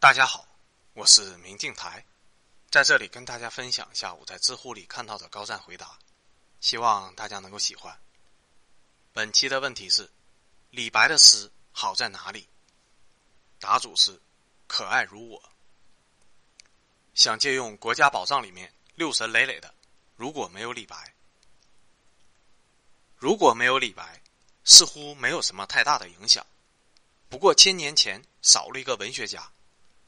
[0.00, 0.48] 大家好，
[0.94, 2.02] 我是明镜台，
[2.70, 5.98] 在这里跟大家分享一下我在知乎里看到的高赞回答，
[6.58, 7.94] 希望大家能够喜欢。
[9.12, 10.10] 本期的问题是：
[10.70, 12.48] 李白的诗好在哪里？
[13.58, 14.18] 答主是
[14.66, 15.52] 可爱如我。
[17.12, 19.74] 想借用《国家宝藏》里面六神磊磊的
[20.16, 21.12] “如果没有李白”，
[23.20, 24.22] 如果没有李白，
[24.64, 26.46] 似乎没有什么太大的影响。
[27.28, 29.52] 不过千年前少了一个文学家。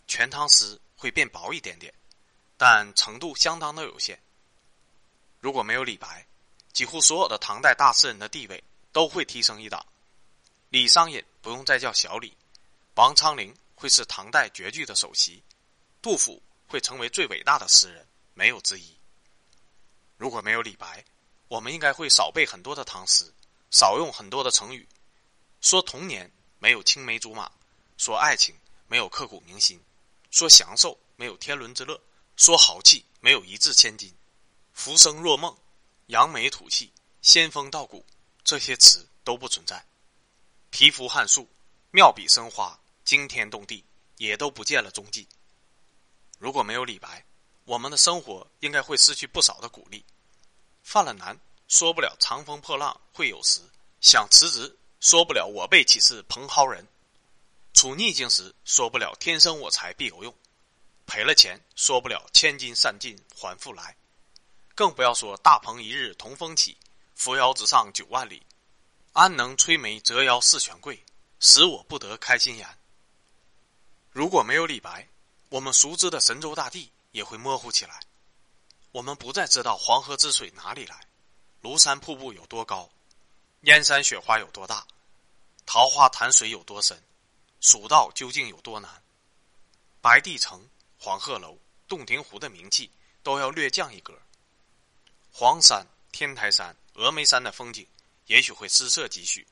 [0.07, 1.93] 全唐诗会变薄一点点，
[2.57, 4.21] 但程度相当的有限。
[5.41, 6.27] 如果没有李白，
[6.73, 9.85] 几乎所有的唐代大诗人的地位都会提升一档。
[10.69, 12.37] 李商隐不用再叫小李，
[12.95, 15.43] 王昌龄会是唐代绝句的首席，
[16.01, 18.97] 杜甫会成为最伟大的诗人，没有之一。
[20.17, 21.05] 如果没有李白，
[21.49, 23.31] 我们应该会少背很多的唐诗，
[23.71, 24.89] 少用很多的成语，
[25.61, 27.51] 说童年没有青梅竹马，
[27.99, 28.55] 说爱情
[28.87, 29.83] 没有刻骨铭心。
[30.33, 32.01] 说享受没有天伦之乐，
[32.37, 34.13] 说豪气没有一掷千金，
[34.73, 35.55] 浮生若梦，
[36.07, 38.05] 扬眉吐气，仙风道骨，
[38.43, 39.85] 这些词都不存在。
[40.71, 41.47] 皮肤汉树，
[41.91, 43.85] 妙笔生花，惊天动地，
[44.17, 45.29] 也都不见了踪迹。
[46.39, 47.23] 如果没有李白，
[47.65, 50.03] 我们的生活应该会失去不少的鼓励。
[50.83, 53.61] 犯了难，说不了长风破浪会有时；
[54.01, 56.89] 想辞职，说不了我辈岂是蓬蒿人。
[57.83, 60.33] 处逆境时，说不了天生我材必有用；
[61.05, 63.97] 赔了钱，说不了千金散尽还复来。
[64.77, 66.77] 更不要说大鹏一日同风起，
[67.17, 68.41] 扶摇直上九万里。
[69.15, 71.03] 安能摧眉折腰事权贵，
[71.41, 72.79] 使我不得开心颜。
[74.13, 75.09] 如果没有李白，
[75.49, 77.99] 我们熟知的神州大地也会模糊起来。
[78.93, 81.09] 我们不再知道黄河之水哪里来，
[81.61, 82.89] 庐山瀑布有多高，
[83.63, 84.87] 燕山雪花有多大，
[85.67, 86.97] 桃花潭水有多深。
[87.63, 88.91] 蜀道究竟有多难？
[90.01, 90.69] 白帝城、
[90.99, 92.91] 黄鹤楼、洞庭湖的名气
[93.23, 94.13] 都要略降一格。
[95.31, 97.87] 黄山、天台山、峨眉山的风景
[98.27, 99.47] 也许会失色几许。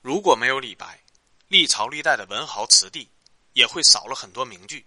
[0.00, 0.98] 如果没有李白，
[1.48, 3.06] 历朝历代的文豪词帝
[3.52, 4.86] 也会少了很多名句。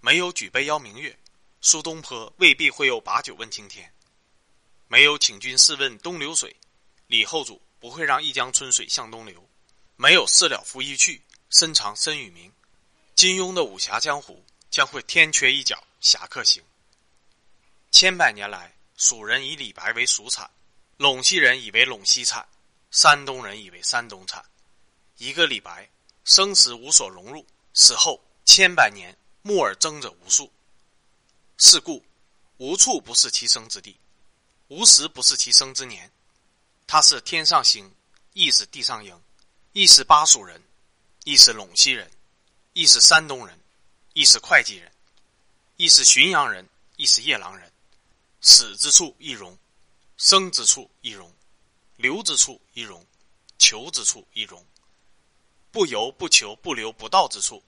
[0.00, 1.16] 没有举杯邀明月，
[1.60, 3.94] 苏东坡未必会有把酒问青天。
[4.88, 6.56] 没有请君试问东流水，
[7.06, 9.48] 李后主不会让一江春水向东流。
[9.94, 11.22] 没有事了拂衣去。
[11.50, 12.52] 身长身与名，
[13.16, 16.62] 金庸的武侠江湖将会天缺一角侠客行。
[17.90, 20.48] 千百年来，蜀人以李白为蜀产，
[20.96, 22.48] 陇西人以为陇西产，
[22.92, 24.44] 山东人以为山东产。
[25.16, 25.90] 一个李白，
[26.24, 27.44] 生时无所融入，
[27.74, 29.12] 死后千百年
[29.42, 30.50] 木耳争者无数。
[31.58, 32.02] 是故，
[32.58, 33.98] 无处不是其生之地，
[34.68, 36.08] 无时不是其生之年。
[36.86, 37.92] 他是天上星，
[38.34, 39.20] 亦是地上鹰，
[39.72, 40.62] 亦是巴蜀人。
[41.24, 42.10] 亦是陇西人，
[42.72, 43.58] 亦是山东人，
[44.14, 44.90] 亦是会稽人，
[45.76, 47.70] 亦是浔阳人，亦是夜郎人。
[48.40, 49.56] 死之处亦荣，
[50.16, 51.30] 生之处亦荣，
[51.96, 53.06] 留之处亦荣，
[53.58, 54.64] 求之处亦荣。
[55.70, 57.62] 不由不求不留不到之处，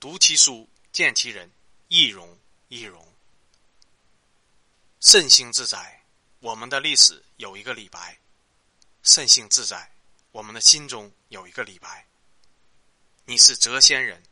[0.00, 1.50] 读其书见其人，
[1.86, 2.36] 亦荣
[2.68, 3.06] 亦荣。
[5.00, 6.02] 慎兴自在，
[6.40, 8.18] 我们的历史有一个李白；
[9.04, 9.90] 慎兴自在，
[10.32, 12.04] 我们的心中有一个李白。
[13.30, 14.22] 你是谪仙人，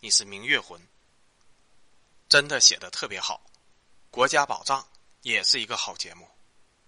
[0.00, 0.78] 你是明月魂，
[2.28, 3.42] 真的写的特别好。
[4.10, 4.86] 国家宝藏
[5.22, 6.28] 也是一个好节目。